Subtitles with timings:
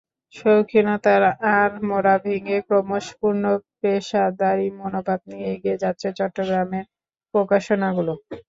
[0.33, 1.23] শৌখিনতার
[1.55, 3.43] আড়মোড়া ভেঙে ক্রমশ পূর্ণ
[3.79, 6.85] পেশাদারি মনোভাব নিয়ে এগিয়ে যাচ্ছে চট্টগ্রামের
[7.33, 8.13] প্রকাশনাগুলো।